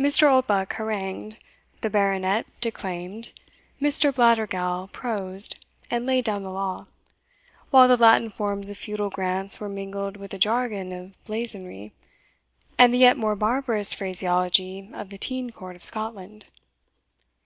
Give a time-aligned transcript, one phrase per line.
[0.00, 0.28] Mr.
[0.28, 1.38] Oldbuck harangued,
[1.80, 3.30] the Baronet declaimed,
[3.80, 4.12] Mr.
[4.12, 6.88] Blattergowl prosed and laid down the law,
[7.70, 11.92] while the Latin forms of feudal grants were mingled with the jargon of blazonry,
[12.78, 16.46] and the yet more barbarous phraseology of the Teind Court of Scotland.